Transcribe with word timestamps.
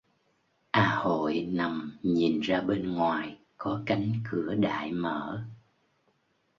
A 0.71 0.89
hội 1.01 1.41
nằm 1.51 1.97
nhìn 2.03 2.41
ra 2.41 2.61
bên 2.61 2.93
ngoài 2.93 3.37
có 3.57 3.81
cánh 3.85 4.13
cửa 4.29 4.55
đại 4.55 4.91
mở 4.91 5.43